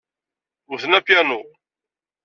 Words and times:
Wten 0.69 0.93
apyanu. 0.99 1.39